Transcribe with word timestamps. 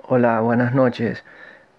Hola, 0.00 0.40
buenas 0.40 0.72
noches. 0.74 1.22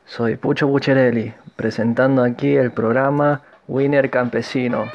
Soy 0.06 0.36
Pucho 0.36 0.68
Bucherelli, 0.68 1.34
presentando 1.56 2.24
aquí 2.24 2.56
el 2.56 2.72
programa 2.72 3.42
Winner 3.68 4.12
Campesino. 4.12 4.86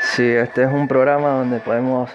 Sí, 0.00 0.28
este 0.28 0.64
es 0.64 0.72
un 0.72 0.88
programa 0.88 1.30
donde 1.30 1.60
podemos 1.60 2.10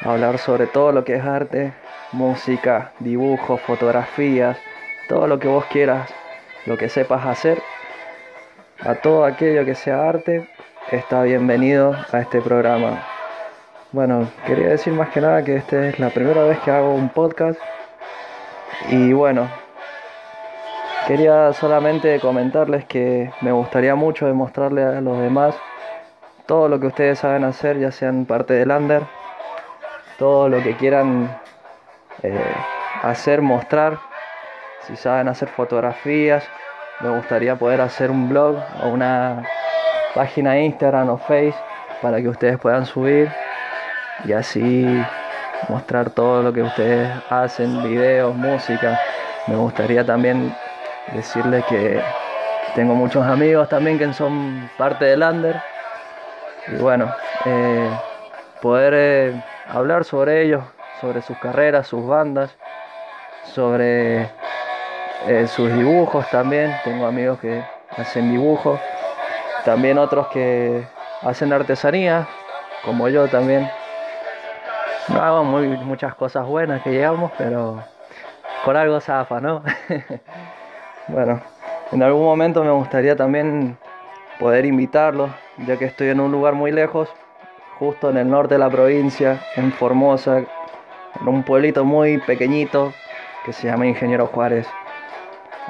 hablar 0.00 0.38
sobre 0.38 0.66
todo 0.66 0.92
lo 0.92 1.04
que 1.04 1.16
es 1.16 1.24
arte, 1.24 1.74
música, 2.12 2.92
dibujos, 3.00 3.60
fotografías, 3.60 4.56
todo 5.08 5.26
lo 5.26 5.38
que 5.38 5.48
vos 5.48 5.66
quieras, 5.66 6.08
lo 6.64 6.78
que 6.78 6.88
sepas 6.88 7.26
hacer. 7.26 7.62
A 8.80 8.94
todo 8.94 9.26
aquello 9.26 9.66
que 9.66 9.74
sea 9.74 10.08
arte, 10.08 10.48
está 10.90 11.22
bienvenido 11.22 11.94
a 12.12 12.20
este 12.20 12.40
programa. 12.40 13.02
Bueno, 13.92 14.26
quería 14.46 14.70
decir 14.70 14.94
más 14.94 15.10
que 15.10 15.20
nada 15.20 15.44
que 15.44 15.56
esta 15.56 15.86
es 15.86 15.98
la 16.00 16.08
primera 16.08 16.44
vez 16.44 16.58
que 16.60 16.70
hago 16.70 16.94
un 16.94 17.10
podcast 17.10 17.60
y 18.90 19.12
bueno, 19.12 19.48
quería 21.06 21.52
solamente 21.52 22.20
comentarles 22.20 22.84
que 22.84 23.30
me 23.40 23.52
gustaría 23.52 23.94
mucho 23.94 24.26
demostrarle 24.26 24.82
a 24.82 25.00
los 25.00 25.18
demás 25.18 25.54
todo 26.46 26.68
lo 26.68 26.78
que 26.78 26.88
ustedes 26.88 27.18
saben 27.18 27.44
hacer, 27.44 27.78
ya 27.78 27.90
sean 27.90 28.26
parte 28.26 28.54
del 28.54 28.70
under, 28.70 29.02
todo 30.18 30.48
lo 30.48 30.62
que 30.62 30.76
quieran 30.76 31.34
eh, 32.22 32.54
hacer, 33.02 33.40
mostrar, 33.40 33.98
si 34.86 34.96
saben 34.96 35.28
hacer 35.28 35.48
fotografías, 35.48 36.46
me 37.00 37.08
gustaría 37.08 37.56
poder 37.56 37.80
hacer 37.80 38.10
un 38.10 38.28
blog 38.28 38.56
o 38.82 38.88
una 38.88 39.44
página 40.14 40.58
Instagram 40.58 41.08
o 41.08 41.16
Face 41.16 41.54
para 42.02 42.20
que 42.20 42.28
ustedes 42.28 42.58
puedan 42.58 42.84
subir 42.84 43.30
y 44.24 44.32
así 44.32 44.86
mostrar 45.68 46.10
todo 46.10 46.42
lo 46.42 46.52
que 46.52 46.62
ustedes 46.62 47.10
hacen, 47.30 47.82
videos, 47.82 48.34
música. 48.34 48.98
Me 49.46 49.56
gustaría 49.56 50.04
también 50.04 50.54
decirles 51.12 51.64
que 51.66 52.02
tengo 52.74 52.94
muchos 52.94 53.24
amigos 53.24 53.68
también 53.68 53.98
que 53.98 54.12
son 54.12 54.68
parte 54.76 55.04
del 55.04 55.22
under. 55.22 55.62
Y 56.68 56.76
bueno, 56.76 57.12
eh, 57.44 57.90
poder 58.60 58.94
eh, 58.96 59.42
hablar 59.68 60.04
sobre 60.04 60.42
ellos, 60.42 60.64
sobre 61.00 61.22
sus 61.22 61.38
carreras, 61.38 61.86
sus 61.86 62.06
bandas, 62.06 62.56
sobre 63.44 64.22
eh, 65.26 65.46
sus 65.46 65.72
dibujos 65.72 66.28
también. 66.30 66.74
Tengo 66.82 67.06
amigos 67.06 67.38
que 67.38 67.62
hacen 67.96 68.30
dibujos, 68.30 68.80
también 69.64 69.98
otros 69.98 70.28
que 70.28 70.86
hacen 71.22 71.52
artesanía, 71.52 72.26
como 72.84 73.08
yo 73.08 73.28
también. 73.28 73.70
No 75.08 75.20
hago 75.20 75.44
muchas 75.44 76.14
cosas 76.14 76.46
buenas 76.46 76.82
que 76.82 76.90
llegamos, 76.90 77.30
pero 77.36 77.82
por 78.64 78.76
algo 78.76 79.00
zafa, 79.00 79.40
¿no? 79.40 79.62
bueno, 81.08 81.40
en 81.92 82.02
algún 82.02 82.24
momento 82.24 82.64
me 82.64 82.70
gustaría 82.70 83.14
también 83.14 83.76
poder 84.38 84.64
invitarlos, 84.64 85.30
ya 85.58 85.76
que 85.76 85.84
estoy 85.84 86.08
en 86.08 86.20
un 86.20 86.32
lugar 86.32 86.54
muy 86.54 86.72
lejos, 86.72 87.08
justo 87.78 88.10
en 88.10 88.16
el 88.16 88.30
norte 88.30 88.54
de 88.54 88.58
la 88.60 88.70
provincia, 88.70 89.40
en 89.56 89.72
Formosa, 89.72 90.38
en 90.38 91.28
un 91.28 91.42
pueblito 91.42 91.84
muy 91.84 92.18
pequeñito 92.18 92.92
que 93.44 93.52
se 93.52 93.66
llama 93.66 93.86
Ingeniero 93.86 94.26
Juárez. 94.26 94.66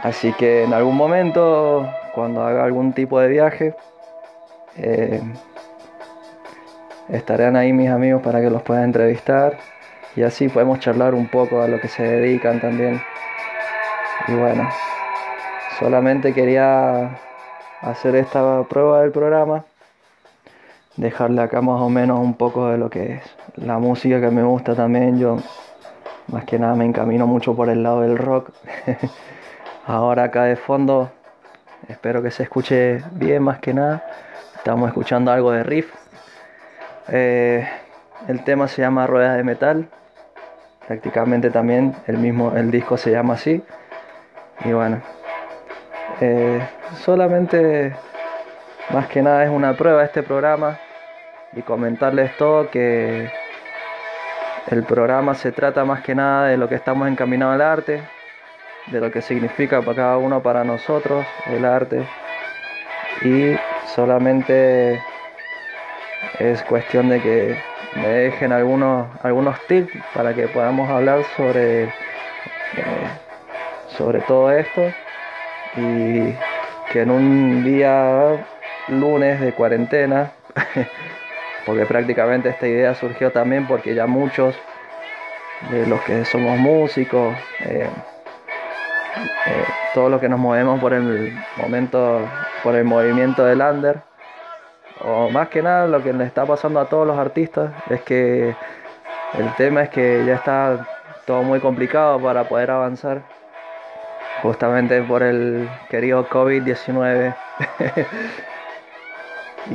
Así 0.02 0.32
que 0.34 0.64
en 0.64 0.72
algún 0.72 0.96
momento, 0.96 1.88
cuando 2.14 2.44
haga 2.44 2.64
algún 2.64 2.92
tipo 2.92 3.18
de 3.18 3.28
viaje, 3.28 3.74
eh, 4.76 5.22
estarán 7.08 7.56
ahí 7.56 7.72
mis 7.72 7.90
amigos 7.90 8.22
para 8.22 8.40
que 8.40 8.50
los 8.50 8.62
pueda 8.62 8.84
entrevistar 8.84 9.58
y 10.16 10.22
así 10.22 10.48
podemos 10.48 10.78
charlar 10.80 11.14
un 11.14 11.28
poco 11.28 11.60
a 11.60 11.68
lo 11.68 11.80
que 11.80 11.88
se 11.88 12.02
dedican 12.02 12.60
también. 12.60 13.02
Y 14.28 14.34
bueno, 14.34 14.68
solamente 15.78 16.32
quería 16.32 17.18
hacer 17.80 18.14
esta 18.16 18.62
prueba 18.64 19.02
del 19.02 19.10
programa, 19.10 19.64
dejarle 20.96 21.42
acá 21.42 21.60
más 21.60 21.80
o 21.80 21.90
menos 21.90 22.20
un 22.20 22.34
poco 22.34 22.68
de 22.68 22.78
lo 22.78 22.88
que 22.88 23.14
es 23.14 23.22
la 23.56 23.78
música 23.78 24.20
que 24.20 24.30
me 24.30 24.42
gusta 24.42 24.74
también. 24.74 25.18
Yo 25.18 25.38
más 26.28 26.44
que 26.44 26.58
nada 26.58 26.74
me 26.74 26.84
encamino 26.84 27.26
mucho 27.26 27.54
por 27.54 27.68
el 27.68 27.82
lado 27.82 28.02
del 28.02 28.16
rock. 28.16 28.50
Ahora 29.86 30.24
acá 30.24 30.44
de 30.44 30.56
fondo, 30.56 31.10
espero 31.88 32.22
que 32.22 32.30
se 32.30 32.44
escuche 32.44 33.02
bien 33.12 33.42
más 33.42 33.58
que 33.58 33.74
nada. 33.74 34.04
Estamos 34.56 34.88
escuchando 34.88 35.30
algo 35.30 35.50
de 35.50 35.62
riff 35.64 35.92
eh, 37.08 37.68
el 38.28 38.44
tema 38.44 38.68
se 38.68 38.82
llama 38.82 39.06
Ruedas 39.06 39.36
de 39.36 39.44
Metal. 39.44 39.88
Prácticamente 40.86 41.50
también 41.50 41.94
el 42.06 42.18
mismo 42.18 42.56
el 42.56 42.70
disco 42.70 42.96
se 42.96 43.10
llama 43.10 43.34
así. 43.34 43.62
Y 44.64 44.72
bueno, 44.72 45.02
eh, 46.20 46.60
solamente 46.96 47.94
más 48.90 49.08
que 49.08 49.22
nada 49.22 49.44
es 49.44 49.50
una 49.50 49.74
prueba 49.74 50.00
de 50.00 50.06
este 50.06 50.22
programa 50.22 50.78
y 51.54 51.62
comentarles 51.62 52.36
todo 52.36 52.70
que 52.70 53.30
el 54.68 54.82
programa 54.84 55.34
se 55.34 55.52
trata 55.52 55.84
más 55.84 56.02
que 56.02 56.14
nada 56.14 56.48
de 56.48 56.56
lo 56.56 56.68
que 56.68 56.74
estamos 56.74 57.08
encaminados 57.08 57.54
al 57.54 57.62
arte, 57.62 58.02
de 58.86 59.00
lo 59.00 59.10
que 59.10 59.22
significa 59.22 59.80
para 59.82 59.96
cada 59.96 60.18
uno 60.18 60.42
para 60.42 60.64
nosotros 60.64 61.26
el 61.46 61.64
arte 61.64 62.06
y 63.22 63.56
solamente 63.86 65.00
es 66.38 66.62
cuestión 66.64 67.08
de 67.08 67.20
que 67.20 67.56
me 67.94 68.08
dejen 68.08 68.52
algunos, 68.52 69.06
algunos 69.22 69.58
tips 69.66 69.92
para 70.14 70.34
que 70.34 70.48
podamos 70.48 70.90
hablar 70.90 71.22
sobre, 71.36 71.84
eh, 71.84 71.90
sobre 73.96 74.20
todo 74.20 74.50
esto. 74.50 74.92
Y 75.76 76.34
que 76.92 77.02
en 77.02 77.10
un 77.10 77.64
día 77.64 78.46
lunes 78.88 79.40
de 79.40 79.52
cuarentena, 79.52 80.32
porque 81.66 81.86
prácticamente 81.86 82.48
esta 82.50 82.66
idea 82.66 82.94
surgió 82.94 83.30
también 83.32 83.66
porque 83.66 83.94
ya 83.94 84.06
muchos 84.06 84.54
de 85.70 85.86
los 85.86 86.00
que 86.02 86.24
somos 86.24 86.58
músicos, 86.58 87.34
eh, 87.60 87.88
eh, 89.46 89.64
todos 89.94 90.10
los 90.10 90.20
que 90.20 90.28
nos 90.28 90.38
movemos 90.38 90.80
por 90.80 90.92
el 90.92 91.32
momento, 91.56 92.20
por 92.62 92.74
el 92.74 92.84
movimiento 92.84 93.44
del 93.44 93.60
under, 93.60 94.02
o 95.00 95.28
más 95.30 95.48
que 95.48 95.62
nada 95.62 95.86
lo 95.86 96.02
que 96.02 96.12
le 96.12 96.24
está 96.24 96.46
pasando 96.46 96.80
a 96.80 96.88
todos 96.88 97.06
los 97.06 97.18
artistas 97.18 97.72
es 97.90 98.00
que 98.02 98.54
el 99.38 99.54
tema 99.56 99.82
es 99.82 99.88
que 99.90 100.24
ya 100.24 100.34
está 100.34 100.86
todo 101.26 101.42
muy 101.42 101.58
complicado 101.60 102.20
para 102.20 102.44
poder 102.44 102.70
avanzar, 102.70 103.22
justamente 104.42 105.02
por 105.02 105.22
el 105.22 105.68
querido 105.88 106.28
COVID-19. 106.28 107.34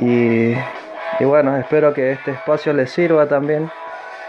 y, 0.00 0.54
y 1.18 1.24
bueno, 1.24 1.56
espero 1.56 1.92
que 1.92 2.12
este 2.12 2.30
espacio 2.30 2.72
les 2.72 2.90
sirva 2.90 3.26
también 3.26 3.70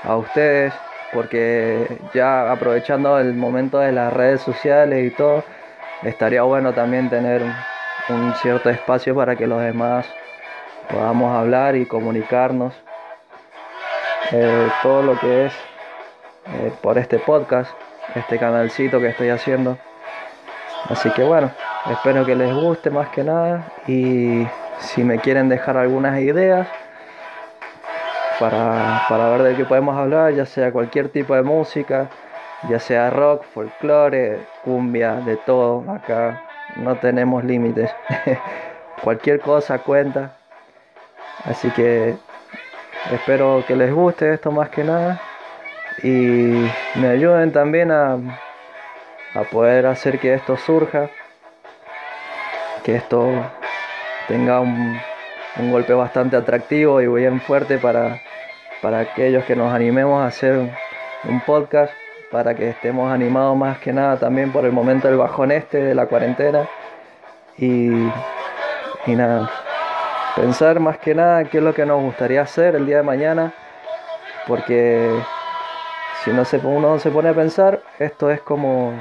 a 0.04 0.16
ustedes, 0.18 0.74
porque 1.14 2.00
ya 2.14 2.52
aprovechando 2.52 3.20
el 3.20 3.34
momento 3.34 3.80
de 3.80 3.92
las 3.92 4.12
redes 4.12 4.42
sociales 4.42 5.06
y 5.06 5.16
todo, 5.16 5.44
estaría 6.04 6.42
bueno 6.42 6.74
también 6.74 7.10
tener 7.10 7.42
un 8.10 8.34
cierto 8.36 8.70
espacio 8.70 9.16
para 9.16 9.36
que 9.36 9.48
los 9.48 9.62
demás 9.62 10.08
podamos 10.92 11.36
hablar 11.36 11.76
y 11.76 11.86
comunicarnos 11.86 12.74
eh, 14.32 14.70
todo 14.84 15.02
lo 15.02 15.20
que 15.20 15.46
es 15.46 15.54
eh, 16.48 16.72
por 16.82 16.98
este 16.98 17.20
podcast, 17.20 17.72
este 18.16 18.38
canalcito 18.38 19.00
que 19.00 19.08
estoy 19.08 19.30
haciendo. 19.30 19.78
Así 20.90 21.10
que 21.12 21.24
bueno, 21.24 21.52
espero 21.90 22.26
que 22.26 22.36
les 22.36 22.54
guste 22.54 22.90
más 22.90 23.10
que 23.10 23.24
nada 23.24 23.72
y 23.88 24.46
si 24.80 25.04
me 25.04 25.20
quieren 25.20 25.50
dejar 25.50 25.78
algunas 25.78 26.20
ideas 26.20 26.68
para, 28.40 29.04
para 29.08 29.30
ver 29.30 29.44
de 29.44 29.56
qué 29.56 29.66
podemos 29.66 29.96
hablar, 29.96 30.34
ya 30.34 30.46
sea 30.46 30.72
cualquier 30.72 31.10
tipo 31.10 31.36
de 31.36 31.44
música, 31.44 32.10
ya 32.68 32.80
sea 32.80 33.10
rock, 33.10 33.44
folclore, 33.54 34.40
cumbia, 34.64 35.16
de 35.16 35.38
todo, 35.38 35.90
acá 35.92 36.42
no 36.78 36.96
tenemos 36.96 37.44
límites. 37.44 37.92
cualquier 39.04 39.40
cosa 39.40 39.80
cuenta. 39.80 40.41
Así 41.46 41.70
que 41.72 42.16
espero 43.12 43.64
que 43.68 43.76
les 43.76 43.94
guste 43.94 44.34
esto 44.34 44.52
más 44.52 44.70
que 44.70 44.84
nada. 44.84 45.20
Y 46.04 46.68
me 46.96 47.08
ayuden 47.10 47.52
también 47.52 47.92
a, 47.92 48.14
a 49.34 49.42
poder 49.52 49.86
hacer 49.86 50.20
que 50.20 50.34
esto 50.34 50.58
surja, 50.58 51.10
que 52.84 52.96
esto 52.96 53.30
tenga 54.28 54.62
un, 54.62 55.00
un 55.58 55.72
golpe 55.72 55.94
bastante 55.94 56.38
atractivo 56.38 57.02
y 57.02 57.08
bien 57.08 57.42
fuerte 57.42 57.78
para, 57.78 58.22
para 58.82 59.00
aquellos 59.00 59.44
que 59.46 59.56
nos 59.56 59.74
animemos 59.74 60.22
a 60.22 60.28
hacer 60.28 60.70
un 61.24 61.42
podcast, 61.42 61.94
para 62.32 62.56
que 62.56 62.70
estemos 62.70 63.12
animados 63.12 63.58
más 63.58 63.78
que 63.80 63.92
nada 63.92 64.18
también 64.18 64.52
por 64.52 64.66
el 64.66 64.72
momento 64.72 65.08
del 65.08 65.18
bajón 65.18 65.52
este 65.52 65.84
de 65.84 65.94
la 65.94 66.06
cuarentena. 66.06 66.68
Y, 67.58 67.92
y 69.06 69.16
nada 69.16 69.50
pensar 70.36 70.80
más 70.80 70.98
que 70.98 71.14
nada 71.14 71.44
qué 71.46 71.58
es 71.58 71.64
lo 71.64 71.74
que 71.74 71.86
nos 71.86 72.02
gustaría 72.02 72.42
hacer 72.42 72.76
el 72.76 72.86
día 72.86 72.98
de 72.98 73.04
mañana, 73.04 73.54
porque 74.48 75.10
si 76.24 76.32
no 76.32 76.46
se, 76.46 76.58
uno 76.58 77.00
se 77.00 77.12
pone 77.12 77.30
a 77.30 77.34
pensar, 77.34 77.82
esto 78.00 78.30
es 78.30 78.42
como, 78.42 78.94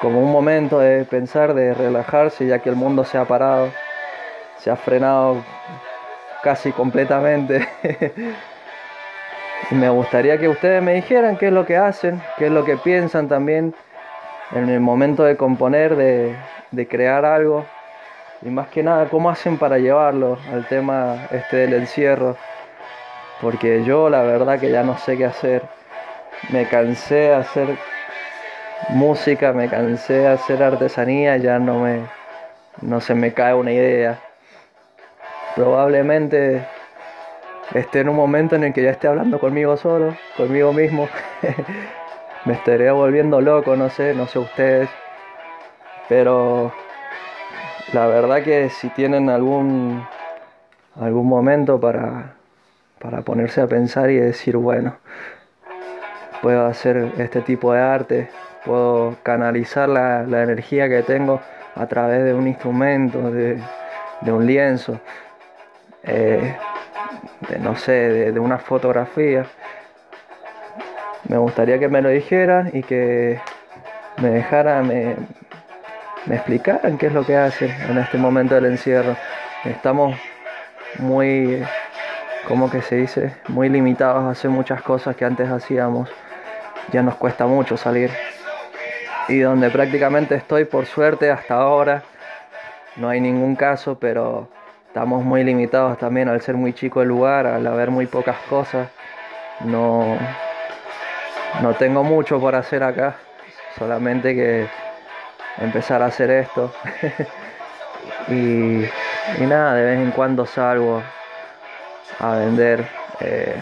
como 0.00 0.20
un 0.20 0.30
momento 0.30 0.78
de 0.78 1.04
pensar, 1.04 1.54
de 1.54 1.74
relajarse, 1.74 2.46
ya 2.46 2.58
que 2.60 2.68
el 2.68 2.76
mundo 2.76 3.04
se 3.04 3.18
ha 3.18 3.24
parado, 3.24 3.70
se 4.58 4.70
ha 4.70 4.76
frenado 4.76 5.42
casi 6.42 6.72
completamente. 6.72 7.66
me 9.70 9.88
gustaría 9.88 10.38
que 10.38 10.48
ustedes 10.48 10.82
me 10.82 10.94
dijeran 10.94 11.36
qué 11.36 11.48
es 11.48 11.52
lo 11.52 11.66
que 11.66 11.76
hacen, 11.76 12.22
qué 12.36 12.46
es 12.46 12.52
lo 12.52 12.64
que 12.64 12.76
piensan 12.76 13.28
también 13.28 13.74
en 14.52 14.68
el 14.68 14.80
momento 14.80 15.24
de 15.24 15.36
componer, 15.36 15.96
de, 15.96 16.36
de 16.70 16.88
crear 16.88 17.24
algo. 17.24 17.66
Y 18.42 18.50
más 18.50 18.68
que 18.68 18.82
nada, 18.82 19.06
cómo 19.06 19.30
hacen 19.30 19.58
para 19.58 19.78
llevarlo 19.78 20.38
al 20.52 20.66
tema 20.66 21.26
este 21.30 21.56
del 21.56 21.74
encierro. 21.74 22.36
Porque 23.40 23.84
yo 23.84 24.08
la 24.08 24.22
verdad 24.22 24.60
que 24.60 24.70
ya 24.70 24.82
no 24.82 24.96
sé 24.98 25.16
qué 25.16 25.24
hacer. 25.24 25.62
Me 26.50 26.68
cansé 26.68 27.14
de 27.14 27.34
hacer 27.34 27.68
música, 28.90 29.52
me 29.52 29.68
cansé 29.68 30.14
de 30.14 30.28
hacer 30.28 30.62
artesanía, 30.62 31.36
ya 31.36 31.58
no 31.58 31.80
me 31.80 32.02
no 32.80 33.00
se 33.00 33.14
me 33.14 33.32
cae 33.32 33.54
una 33.54 33.72
idea. 33.72 34.20
Probablemente 35.56 36.64
esté 37.74 38.00
en 38.00 38.08
un 38.08 38.16
momento 38.16 38.54
en 38.54 38.64
el 38.64 38.72
que 38.72 38.82
ya 38.82 38.90
esté 38.90 39.08
hablando 39.08 39.40
conmigo 39.40 39.76
solo, 39.76 40.16
conmigo 40.36 40.72
mismo. 40.72 41.08
me 42.44 42.54
estaré 42.54 42.90
volviendo 42.92 43.40
loco, 43.40 43.74
no 43.76 43.90
sé, 43.90 44.14
no 44.14 44.26
sé 44.26 44.38
ustedes. 44.38 44.88
Pero 46.08 46.72
la 47.92 48.06
verdad 48.06 48.42
que 48.42 48.70
si 48.70 48.88
tienen 48.90 49.30
algún 49.30 50.06
algún 51.00 51.26
momento 51.26 51.80
para 51.80 52.38
para 52.98 53.22
ponerse 53.22 53.60
a 53.60 53.66
pensar 53.66 54.10
y 54.10 54.16
decir, 54.16 54.56
bueno, 54.56 54.96
puedo 56.42 56.66
hacer 56.66 57.12
este 57.18 57.40
tipo 57.40 57.72
de 57.72 57.80
arte, 57.80 58.28
puedo 58.64 59.16
canalizar 59.22 59.88
la, 59.88 60.22
energía 60.22 60.88
que 60.88 61.02
tengo 61.02 61.40
a 61.74 61.86
través 61.86 62.24
de 62.24 62.34
un 62.34 62.48
instrumento, 62.48 63.30
de, 63.30 63.62
un 64.26 64.46
lienzo, 64.46 64.98
eh, 66.02 66.56
de 67.48 67.58
no 67.60 67.76
sé, 67.76 68.32
de, 68.32 68.40
una 68.40 68.58
fotografía. 68.58 69.46
Me 71.28 71.36
gustaría 71.36 71.78
que 71.78 71.88
me 71.88 72.02
lo 72.02 72.08
dijeran 72.08 72.70
y 72.72 72.82
que 72.82 73.40
me 74.20 74.30
dejaran, 74.30 74.88
me, 74.88 75.16
me 76.28 76.36
explicaran 76.36 76.98
qué 76.98 77.06
es 77.06 77.12
lo 77.12 77.24
que 77.24 77.36
hacen 77.36 77.70
en 77.88 77.98
este 77.98 78.18
momento 78.18 78.54
del 78.54 78.66
encierro. 78.66 79.16
Estamos 79.64 80.14
muy 80.98 81.64
como 82.46 82.70
que 82.70 82.82
se 82.82 82.96
dice, 82.96 83.34
muy 83.48 83.68
limitados 83.68 84.24
a 84.24 84.30
hacer 84.30 84.50
muchas 84.50 84.82
cosas 84.82 85.16
que 85.16 85.24
antes 85.24 85.50
hacíamos. 85.50 86.08
Ya 86.92 87.02
nos 87.02 87.16
cuesta 87.16 87.46
mucho 87.46 87.76
salir. 87.76 88.10
Y 89.28 89.40
donde 89.40 89.70
prácticamente 89.70 90.34
estoy, 90.34 90.64
por 90.64 90.86
suerte, 90.86 91.30
hasta 91.30 91.54
ahora, 91.54 92.02
no 92.96 93.08
hay 93.08 93.20
ningún 93.20 93.56
caso, 93.56 93.98
pero 93.98 94.48
estamos 94.86 95.22
muy 95.24 95.44
limitados 95.44 95.98
también 95.98 96.28
al 96.28 96.40
ser 96.40 96.56
muy 96.56 96.72
chico 96.72 97.02
el 97.02 97.08
lugar, 97.08 97.46
al 97.46 97.66
haber 97.66 97.90
muy 97.90 98.06
pocas 98.06 98.38
cosas. 98.48 98.88
No, 99.60 100.16
no 101.62 101.74
tengo 101.74 102.04
mucho 102.04 102.40
por 102.40 102.54
hacer 102.54 102.82
acá, 102.82 103.16
solamente 103.76 104.34
que 104.34 104.87
empezar 105.60 106.02
a 106.02 106.06
hacer 106.06 106.30
esto. 106.30 106.72
y, 108.28 108.84
nada, 109.44 109.74
de 109.74 109.84
vez 109.84 109.98
en 110.00 110.10
cuando 110.10 110.46
salgo 110.46 111.02
a 112.18 112.30
vender. 112.36 112.86
Eh, 113.20 113.56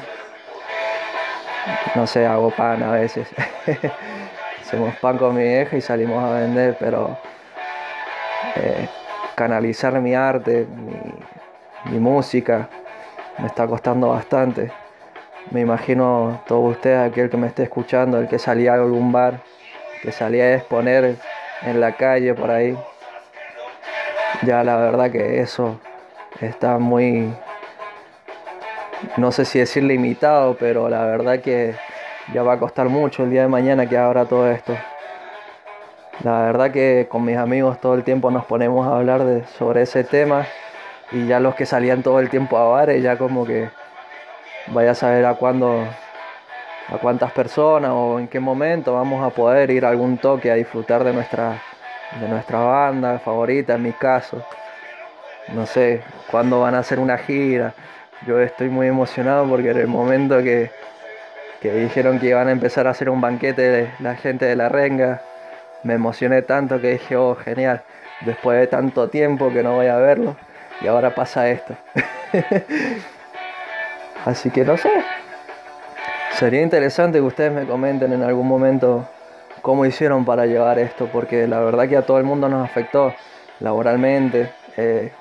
no 1.94 2.06
sé, 2.06 2.26
hago 2.26 2.50
pan 2.50 2.82
a 2.82 2.93
veces. 2.93 3.28
Hacemos 4.60 4.96
pan 4.96 5.19
con 5.19 5.34
mi 5.34 5.43
vieja 5.43 5.76
y 5.76 5.81
salimos 5.81 6.22
a 6.22 6.40
vender, 6.40 6.76
pero 6.78 7.16
eh, 8.56 8.88
canalizar 9.34 10.00
mi 10.00 10.14
arte, 10.14 10.66
mi, 11.84 11.98
música, 11.98 12.69
me 13.38 13.46
está 13.46 13.66
costando 13.66 14.08
bastante. 14.08 14.72
Me 15.52 15.60
imagino 15.60 16.43
todos 16.46 16.72
ustedes, 16.75 17.10
aquel 17.10 17.31
que 17.31 17.37
me 17.37 17.46
esté 17.46 17.62
escuchando, 17.62 18.19
el 18.19 18.26
que 18.26 18.38
salía 18.38 18.72
a 18.72 18.75
algún 18.76 19.12
bar, 19.12 19.40
que 20.02 20.10
salía 20.10 20.44
a 20.44 20.54
exponer 20.54 21.16
en 21.62 21.81
la 21.81 21.93
calle 21.93 22.35
por 22.35 22.50
ahí. 22.50 22.76
Ya 24.43 24.62
la 24.64 24.76
verdad 24.76 25.11
que 25.11 25.41
eso 25.41 25.81
está 26.41 26.79
muy 26.79 27.32
no 29.17 29.32
sé 29.32 29.44
si 29.44 29.58
decir 29.58 29.82
limitado, 29.82 30.56
pero 30.58 30.88
la 30.88 31.05
verdad 31.05 31.41
que 31.41 31.75
ya 32.32 32.43
va 32.43 32.55
a 32.55 32.58
costar 32.58 32.88
mucho 32.88 33.25
el 33.25 33.31
día 33.31 33.43
de 33.43 33.49
mañana 33.49 33.88
que 33.88 33.97
abra 33.97 34.25
todo 34.25 34.50
esto. 34.50 34.75
La 36.23 36.43
verdad 36.43 36.70
que 36.70 37.06
con 37.11 37.25
mis 37.25 37.37
amigos 37.37 37.81
todo 37.81 37.94
el 37.94 38.03
tiempo 38.03 38.31
nos 38.31 38.44
ponemos 38.47 38.87
a 38.87 38.97
hablar 38.97 39.25
de, 39.25 39.44
sobre 39.58 39.82
ese 39.82 40.03
tema 40.03 40.47
y 41.12 41.26
ya 41.26 41.41
los 41.41 41.55
que 41.55 41.67
salían 41.67 42.03
todo 42.03 42.20
el 42.20 42.31
tiempo 42.31 42.56
a 42.58 42.64
bares 42.64 43.03
ya 43.03 43.17
como 43.19 43.44
que 43.44 43.69
vaya 44.69 44.93
a 44.93 44.94
saber 44.94 45.25
a 45.26 45.35
cuándo 45.35 45.85
a 46.88 46.99
cuántas 46.99 47.33
personas 47.33 47.91
o 47.94 48.19
en 48.19 48.29
qué 48.29 48.41
momento 48.41 48.94
vamos 48.94 49.25
a 49.25 49.31
poder 49.31 49.71
ir 49.71 49.85
a 49.85 49.91
algún 49.91 50.19
toque 50.19 50.50
a 50.50 50.55
disfrutar 50.55 51.05
de 51.05 51.12
nuestra 51.12 51.62
de 52.21 52.29
nuestra 52.29 52.61
banda 52.61 53.19
favorita 53.19 53.75
en 53.75 53.83
mi 53.83 53.93
caso. 53.93 54.43
No 55.49 55.67
sé 55.67 56.03
cuándo 56.31 56.61
van 56.61 56.75
a 56.75 56.81
hacer 56.81 56.99
una 56.99 57.19
gira 57.19 57.75
yo 58.25 58.41
estoy 58.41 58.69
muy 58.69 58.87
emocionado 58.87 59.47
porque 59.49 59.71
en 59.71 59.79
el 59.79 59.87
momento 59.88 60.38
que, 60.43 60.71
dijeron 61.62 62.19
que 62.19 62.29
iban 62.29 62.49
a 62.49 62.53
empezar 62.53 62.87
a 62.87 62.91
hacer 62.91 63.11
un 63.11 63.21
banquete 63.21 63.62
de 63.62 63.91
la 63.99 64.15
gente 64.15 64.47
de 64.47 64.56
la 64.56 64.69
renga, 64.69 65.21
me 65.82 65.94
emocioné 65.94 66.43
tanto 66.43 66.81
que 66.81 66.93
dije, 66.93 67.17
oh, 67.17 67.35
genial, 67.35 67.82
después 68.23 68.59
de 68.59 68.67
tanto 68.69 69.09
tiempo 69.09 69.53
que 69.53 69.62
no 69.62 69.75
voy 69.75 69.87
a 69.87 69.97
verlo, 69.97 70.37
y 70.81 70.87
ahora 70.87 71.15
pasa 71.15 71.49
esto. 71.50 71.75
Así 74.25 74.50
que 74.50 74.65
no 74.65 74.77
sé. 74.77 74.91
Sería 76.38 76.61
interesante 76.61 77.17
que 77.17 77.23
ustedes 77.23 77.50
me 77.50 77.65
comenten 77.65 78.12
en 78.12 78.23
algún 78.23 78.47
momento 78.47 79.09
cómo 79.62 79.87
hicieron 79.87 80.27
para 80.27 80.44
llevar 80.44 80.79
esto, 80.79 81.09
porque 81.11 81.47
la 81.47 81.61
verdad 81.61 81.88
que 81.88 81.97
a 81.97 82.03
todo 82.03 82.19
el 82.19 82.25
mundo 82.25 82.47
nos 82.50 82.62
afectó 82.62 83.15
laboralmente, 83.59 84.50
eh, 84.77 85.12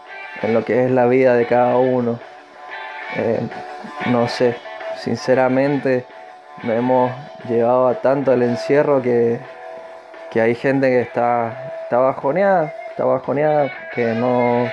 en 0.41 0.53
lo 0.53 0.65
que 0.65 0.83
es 0.83 0.91
la 0.91 1.05
vida 1.05 1.33
de 1.35 1.45
cada 1.45 1.77
uno. 1.77 2.19
Eh, 3.15 3.39
no 4.07 4.27
sé, 4.27 4.57
sinceramente 4.97 6.05
nos 6.63 6.75
hemos 6.75 7.11
llevado 7.47 7.87
a 7.87 8.01
tanto 8.01 8.33
el 8.33 8.43
encierro 8.43 9.01
que, 9.01 9.39
hay 10.33 10.53
gente 10.53 10.89
que 10.89 10.99
está, 10.99 11.71
está 11.83 11.97
bajoneada, 11.97 12.73
está 12.89 13.05
bajoneada, 13.05 13.71
que 13.93 14.07
no, 14.07 14.69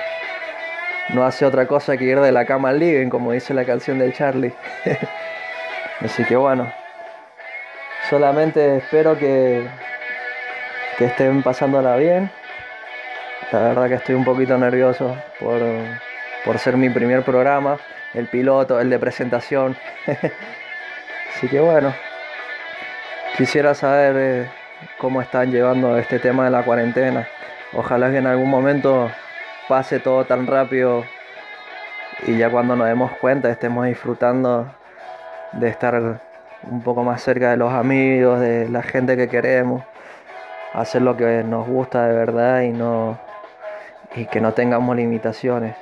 no 1.13 1.23
hace 1.23 1.45
otra 1.45 1.67
cosa 1.67 1.95
que 1.95 2.03
ir 2.03 2.19
de 2.19 2.33
la 2.33 2.43
cama 2.43 2.67
al 2.67 2.79
living, 2.79 3.07
como 3.07 3.31
dice 3.31 3.53
la 3.53 3.63
canción 3.63 3.97
del 3.97 4.13
Charlie. 4.13 4.53
Así 6.01 6.23
que 6.25 6.35
bueno, 6.35 6.71
solamente 8.09 8.77
espero 8.77 9.17
que, 9.17 9.67
que 10.97 11.05
estén 11.05 11.43
pasándola 11.43 11.95
bien. 11.95 12.31
La 13.51 13.59
verdad 13.59 13.87
que 13.87 13.95
estoy 13.95 14.15
un 14.15 14.25
poquito 14.25 14.57
nervioso 14.57 15.15
por, 15.39 15.61
por 16.43 16.57
ser 16.57 16.77
mi 16.77 16.89
primer 16.89 17.23
programa 17.23 17.77
el 18.13 18.27
piloto, 18.27 18.79
el 18.79 18.89
de 18.89 18.99
presentación. 18.99 19.75
Así 21.35 21.47
que 21.47 21.59
bueno, 21.59 21.93
quisiera 23.37 23.73
saber 23.73 24.15
eh, 24.17 24.51
cómo 24.97 25.21
están 25.21 25.51
llevando 25.51 25.97
este 25.97 26.19
tema 26.19 26.45
de 26.45 26.51
la 26.51 26.63
cuarentena. 26.63 27.27
Ojalá 27.73 28.11
que 28.11 28.17
en 28.17 28.27
algún 28.27 28.49
momento 28.49 29.11
pase 29.67 29.99
todo 29.99 30.25
tan 30.25 30.45
rápido 30.45 31.03
y 32.27 32.37
ya 32.37 32.49
cuando 32.49 32.75
nos 32.75 32.87
demos 32.87 33.11
cuenta 33.13 33.49
estemos 33.49 33.85
disfrutando 33.85 34.67
de 35.53 35.69
estar 35.69 36.19
un 36.63 36.81
poco 36.81 37.03
más 37.03 37.21
cerca 37.21 37.51
de 37.51 37.57
los 37.57 37.73
amigos, 37.73 38.39
de 38.39 38.69
la 38.69 38.81
gente 38.81 39.17
que 39.17 39.27
queremos, 39.27 39.83
hacer 40.73 41.01
lo 41.01 41.15
que 41.17 41.43
nos 41.43 41.67
gusta 41.67 42.07
de 42.07 42.13
verdad 42.13 42.61
y 42.61 42.69
no 42.69 43.17
y 44.15 44.25
que 44.25 44.41
no 44.41 44.53
tengamos 44.53 44.95
limitaciones. 44.95 45.75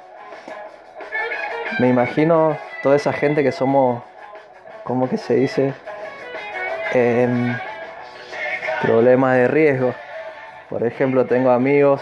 Me 1.80 1.90
imagino 1.90 2.58
toda 2.84 2.96
esa 2.96 3.14
gente 3.14 3.44
que 3.44 3.52
somos, 3.52 4.04
¿cómo 4.84 5.10
que 5.10 5.18
se 5.18 5.36
dice? 5.36 5.74
En 6.94 7.58
problemas 8.82 9.36
de 9.36 9.48
riesgo. 9.48 9.94
Por 10.70 10.84
ejemplo, 10.84 11.26
tengo 11.26 11.52
amigos, 11.52 12.02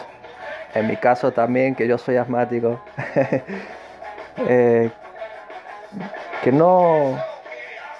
en 0.73 0.87
mi 0.87 0.95
caso 0.97 1.31
también, 1.31 1.75
que 1.75 1.87
yo 1.87 1.97
soy 1.97 2.17
asmático, 2.17 2.79
eh, 4.47 4.89
que 6.43 6.51
no, 6.51 7.17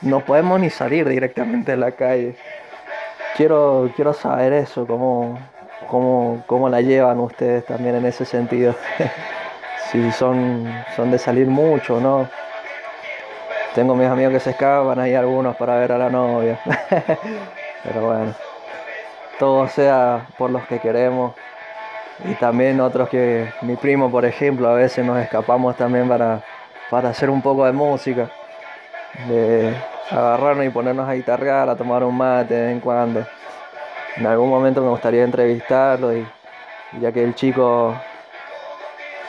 no 0.02 0.22
podemos 0.22 0.60
ni 0.60 0.70
salir 0.70 1.08
directamente 1.08 1.74
a 1.74 1.78
la 1.78 1.92
calle. 1.92 2.36
Quiero, 3.36 3.92
quiero 3.96 4.14
saber 4.14 4.54
eso, 4.54 4.88
cómo, 4.88 5.40
cómo, 5.88 6.44
cómo 6.48 6.70
la 6.70 6.82
llevan 6.82 7.20
ustedes 7.20 7.66
también 7.66 7.96
en 7.96 8.06
ese 8.06 8.26
sentido. 8.26 8.76
si 9.92 10.12
son, 10.12 10.72
son 10.96 11.12
de 11.12 11.18
salir 11.18 11.48
mucho, 11.48 12.00
¿no? 12.00 12.30
Tengo 13.76 13.96
mis 13.96 14.08
amigos 14.08 14.34
que 14.34 14.40
se 14.40 14.50
escapan, 14.52 15.00
hay 15.00 15.16
algunos 15.16 15.56
para 15.56 15.78
ver 15.78 15.92
a 15.92 15.98
la 15.98 16.10
novia. 16.10 16.60
Pero 17.84 18.06
bueno. 18.06 18.34
todo 19.38 19.68
sea 19.68 20.28
por 20.38 20.50
los 20.50 20.66
que 20.68 20.80
queremos. 20.80 21.34
Y 22.26 22.34
también 22.36 22.82
otros 22.82 23.08
que 23.10 23.48
mi 23.62 23.76
primo, 23.76 24.12
por 24.12 24.26
ejemplo, 24.26 24.68
a 24.70 24.74
veces 24.74 25.06
nos 25.06 25.18
escapamos 25.20 25.78
también 25.78 26.10
para, 26.10 26.42
para 26.90 27.10
hacer 27.10 27.30
un 27.30 27.42
poco 27.42 27.66
de 27.66 27.72
música. 27.72 28.30
De 29.28 29.74
agarrarnos 30.12 30.66
y 30.66 30.70
ponernos 30.70 31.08
a 31.08 31.14
guitarrear, 31.14 31.70
a 31.70 31.76
tomar 31.76 32.04
un 32.04 32.18
mate 32.18 32.54
de 32.54 32.62
vez 32.62 32.72
en 32.72 32.80
cuando. 32.80 33.26
En 34.18 34.26
algún 34.26 34.50
momento 34.50 34.82
me 34.82 34.90
gustaría 34.90 35.24
entrevistarlo 35.24 36.16
y 36.16 36.28
ya 37.00 37.12
que 37.12 37.24
el 37.24 37.36
chico 37.36 37.96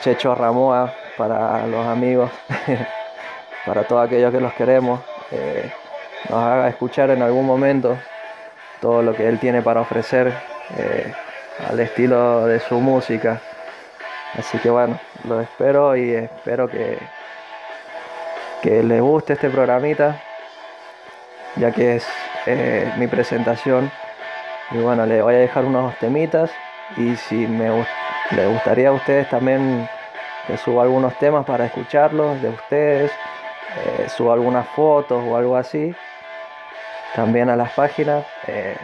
Checho 0.01 0.33
Ramoa 0.33 0.93
para 1.17 1.67
los 1.67 1.85
amigos, 1.85 2.31
para 3.65 3.83
todos 3.83 4.05
aquellos 4.05 4.31
que 4.31 4.39
los 4.39 4.53
queremos, 4.53 4.99
eh, 5.31 5.71
nos 6.29 6.43
haga 6.43 6.67
escuchar 6.67 7.11
en 7.11 7.21
algún 7.21 7.45
momento 7.45 7.97
todo 8.79 9.03
lo 9.03 9.13
que 9.13 9.27
él 9.27 9.39
tiene 9.39 9.61
para 9.61 9.81
ofrecer 9.81 10.33
eh, 10.77 11.13
al 11.69 11.79
estilo 11.79 12.45
de 12.45 12.59
su 12.59 12.79
música. 12.79 13.39
Así 14.37 14.57
que 14.57 14.69
bueno, 14.69 14.99
lo 15.25 15.41
espero 15.41 15.95
y 15.95 16.11
espero 16.11 16.67
que, 16.67 16.97
que 18.61 18.81
les 18.81 19.01
guste 19.01 19.33
este 19.33 19.49
programita, 19.49 20.19
ya 21.55 21.71
que 21.71 21.97
es 21.97 22.07
eh, 22.45 22.91
mi 22.97 23.07
presentación. 23.07 23.91
Y 24.71 24.77
bueno, 24.77 25.05
le 25.05 25.21
voy 25.21 25.35
a 25.35 25.39
dejar 25.39 25.65
unos 25.65 25.95
temitas 25.99 26.51
y 26.97 27.15
si 27.15 27.35
me 27.47 27.69
les 28.31 28.49
gustaría 28.49 28.89
a 28.89 28.93
ustedes 28.93 29.29
también 29.29 29.89
que 30.47 30.57
suba 30.57 30.83
algunos 30.83 31.17
temas 31.19 31.45
para 31.45 31.65
escucharlos 31.65 32.41
de 32.41 32.49
ustedes, 32.49 33.11
eh, 33.75 34.07
suba 34.09 34.33
algunas 34.33 34.67
fotos 34.69 35.23
o 35.27 35.37
algo 35.37 35.55
así, 35.57 35.93
también 37.15 37.49
a 37.49 37.55
las 37.55 37.71
páginas, 37.73 38.25
eh, 38.47 38.75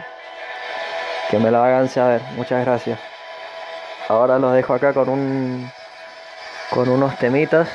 que 1.30 1.38
me 1.38 1.50
lo 1.50 1.62
hagan 1.62 1.88
saber. 1.88 2.20
Muchas 2.36 2.64
gracias. 2.64 2.98
Ahora 4.08 4.38
los 4.38 4.54
dejo 4.54 4.74
acá 4.74 4.92
con 4.92 5.08
un 5.08 5.70
con 6.70 6.88
unos 6.88 7.16
temitas 7.16 7.68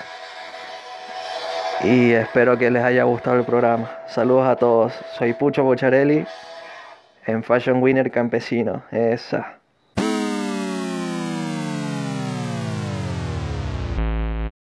y 1.83 2.13
espero 2.13 2.57
que 2.57 2.71
les 2.71 2.83
haya 2.83 3.03
gustado 3.03 3.37
el 3.37 3.45
programa. 3.45 3.91
Saludos 4.07 4.47
a 4.47 4.55
todos. 4.55 4.93
Soy 5.17 5.33
Pucho 5.33 5.63
Bocharelli 5.63 6.25
en 7.25 7.43
Fashion 7.43 7.83
Winner 7.83 8.09
Campesino. 8.09 8.83
Esa. 8.91 9.62